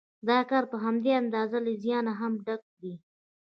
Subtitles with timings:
[0.29, 2.93] دا کار پر همدې اندازه له زیانه هم ډک دی